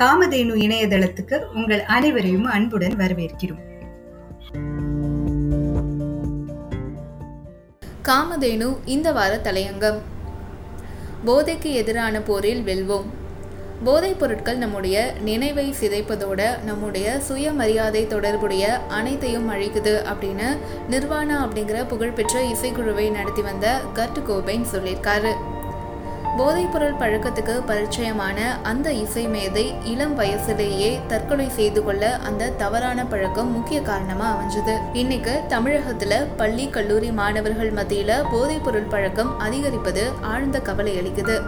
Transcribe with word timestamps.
காமதேனு 0.00 0.54
இணையதளத்துக்கு 0.54 1.46
உங்கள் 1.54 1.82
அனைவரையும் 1.82 2.44
அன்புடன் 2.44 2.96
வரவேற்கிறோம். 2.96 3.62
காமதேனு 8.04 8.76
இந்த 8.84 9.12
வார 9.12 9.40
தலையங்கம். 9.42 9.98
போதைக்கு 11.26 11.72
எதிரான 11.72 12.20
போரில் 12.20 12.64
வெல்வோம். 12.64 13.04
போதைப் 13.84 14.20
பொருட்கள் 14.20 14.58
நம்முடைய 14.58 15.12
நினைவை 15.20 15.74
சிதைப்பதோட 15.80 16.62
நம்முடைய 16.62 17.20
சுயமரியாதை 17.20 18.06
தொடர்புடைய 18.06 18.80
அனைத்தையும் 18.88 19.50
அழிக்குது 19.50 20.04
அப்படின்னு 20.04 20.56
நிர்வாணா 20.90 21.36
அப்படிங்கிற 21.42 21.88
புகழ்பெற்ற 21.88 22.42
இசைக்குழுவை 22.42 23.10
நடத்தி 23.10 23.42
வந்த 23.42 23.80
கர்ட் 23.94 24.22
கோபைன் 24.22 24.64
சொல்லியிருக்காரு. 24.72 25.32
போதைப்பொருள் 26.38 26.98
பழக்கத்துக்கு 27.00 27.54
பரிச்சயமான 27.66 28.38
அந்த 28.62 28.92
இசை 28.92 29.28
மேதை 29.28 29.74
இளம் 29.84 30.18
வயசுலேயே 30.18 30.98
தற்கொலை 31.06 31.48
செய்து 31.48 31.84
கொள்ள 31.84 32.16
அந்த 32.16 32.50
தவறான 32.50 33.06
பழக்கம் 33.06 33.52
முக்கிய 33.52 33.82
காரணமா 33.82 34.28
அமைஞ்சது. 34.34 34.74
இன்னைக்கு 34.92 35.40
தமிழகத்துல 35.48 36.26
பள்ளி 36.36 36.68
கல்லூரி 36.68 37.10
மாணவர்கள் 37.10 37.72
மத்தியில 37.72 38.22
போதைப்பொருள் 38.32 38.88
பழக்கம் 38.88 39.38
அதிகரிப்பது 39.38 40.10
ஆழ்ந்த 40.20 40.60
கவலை 40.60 40.94
அளிக்குது. 40.98 41.38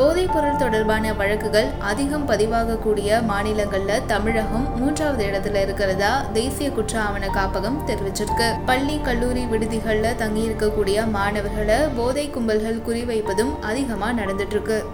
போதைப்பொருள் 0.00 0.56
தொடர்பான 0.56 1.12
வழக்குகள் 1.12 1.66
அதிகம் 1.78 2.28
பதிவாகக்கூடிய 2.28 3.18
மாநிலங்கள்ல 3.30 4.06
தமிழகம் 4.06 4.78
மூன்றாவது 4.78 5.24
இடத்துல 5.26 5.60
இருக்கிறதா 5.62 6.24
தேசிய 6.32 6.70
குற்ற 6.70 7.00
ஆவண 7.00 7.26
காப்பகம் 7.26 7.76
தெரிவிச்சிருக்கு. 7.86 8.48
பள்ளி 8.66 9.00
கல்லூரி 9.02 9.44
விடுதிகளில் 9.44 10.16
தங்கி 10.16 10.48
இருக்கக்கூடிய 10.48 11.10
மாணவர்களை 11.10 11.78
போதை 11.96 12.30
கும்பல்கள் 12.30 12.82
குறிவைப்பதும் 12.86 13.52
அதிகமா 13.60 14.10
நடந்துட்டு 14.10 14.56
இருக்கு. 14.56 14.84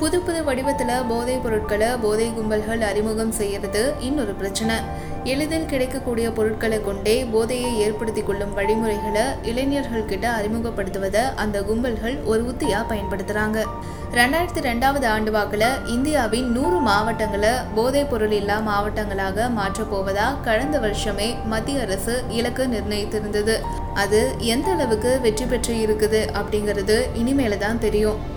புது 0.00 0.18
புது 0.20 0.40
வடிவத்தில் 0.44 0.90
போதைப் 1.08 1.42
பொருட்களை 1.44 1.86
போதை 2.02 2.26
கும்பல்கள் 2.36 2.82
அறிமுகம் 2.88 3.32
செய்யறது 3.32 3.94
இன்னொரு 4.00 4.34
பிரச்சனை. 4.40 4.76
எளிதில் 5.24 5.66
கிடைக்கக்கூடிய 5.66 6.26
பொருட்களை 6.30 6.78
கொண்டே 6.82 7.14
போதையை 7.32 7.70
ஏற்படுத்தி 7.78 8.22
கொள்ளும் 8.22 8.54
வழிமுறைகளை 8.54 9.24
இளைஞர்கள் 9.42 10.04
கிட்ட 10.04 10.26
அறிமுகப்படுத்துவதை 10.38 11.24
அந்த 11.34 11.62
கும்பல்கள் 11.62 12.16
ஒரு 12.24 12.44
உத்தியா 12.52 12.80
பயன்படுத்துறாங்க. 12.92 13.58
ரெண்டாயிரத்தி 14.18 14.62
ரெண்டாவது 14.68 15.06
ஆண்டு 15.14 15.30
வாக்கில் 15.30 15.66
இந்தியாவின் 15.96 16.48
நூறு 16.52 16.78
மாவட்டங்களை 16.78 17.52
போதைப் 17.74 18.10
பொருள் 18.10 18.36
இல்லா 18.40 18.58
மாவட்டங்களாக 18.70 19.50
மாற்றப் 19.58 19.90
போவதா 19.90 20.28
கடந்த 20.44 20.78
வருஷமே 20.78 21.28
மத்திய 21.44 21.80
அரசு 21.80 22.16
இலக்கு 22.28 22.66
நிர்ணயித்திருந்தது. 22.76 23.56
அது 23.94 24.22
எந்த 24.54 24.70
அளவுக்கு 24.70 25.18
வெற்றி 25.22 25.44
பெற்று 25.44 25.74
இருக்குது 25.86 26.22
அப்படிங்கிறது 26.40 26.98
இனிமேல 27.22 27.56
தான் 27.58 27.84
தெரியும். 27.86 28.36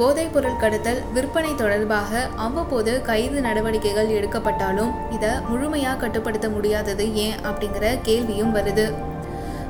போதைப் 0.00 0.34
பொருள் 0.34 0.60
கடத்தல் 0.60 1.00
விற்பனை 1.14 1.50
தொடர்பாக 1.54 2.20
அவ்வப்போது 2.44 2.92
கைது 3.08 3.38
நடவடிக்கைகள் 3.40 4.12
எடுக்கப்பட்டாலும் 4.18 4.92
இதை 5.10 5.32
முழுமையாக 5.48 5.96
கட்டுப்படுத்த 5.96 6.48
முடியாதது 6.48 7.04
ஏன் 7.24 7.38
அப்படிங்கிற 7.42 7.86
கேள்வியும் 8.02 8.54
வருது. 8.54 8.86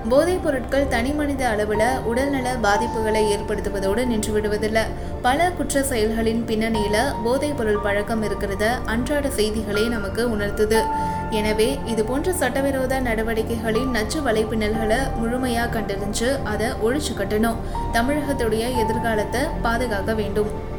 போதைப் 0.08 0.42
பொருட்கள் 0.42 0.88
தனிமனித 0.88 1.48
அளவில் 1.48 2.00
உடல்நல 2.04 2.54
பாதிப்புகளை 2.62 3.22
ஏற்படுத்துவதோடு 3.34 4.02
நின்றுவிடுவதில்லை. 4.12 4.82
பல 5.22 5.50
குற்ற 5.50 5.82
செயல்களின் 5.82 6.44
பின்னணியில் 6.44 7.12
போதைப் 7.24 7.56
பொருள் 7.56 7.78
பழக்கம் 7.78 8.22
இருக்கிறத 8.22 8.70
அன்றாட 8.84 9.30
செய்திகளே 9.30 9.88
நமக்கு 9.88 10.36
உணர்த்துது. 10.36 10.82
எனவே 11.30 11.78
இது 11.86 12.04
போன்ற 12.04 12.32
சட்டவிரோத 12.32 13.00
நடவடிக்கைகளின் 13.00 13.90
நச்சு 13.90 14.20
வலைப்பின்னல்களை 14.20 15.16
முழுமையாக 15.16 15.80
கண்டறிஞ்சு 15.80 16.42
அதை 16.44 16.66
ஒழிச்சு 16.66 17.14
கட்டணும். 17.18 17.56
தமிழகத்துடைய 17.92 18.76
எதிர்காலத்தை 18.76 19.40
பாதுகாக்க 19.62 20.14
வேண்டும். 20.14 20.69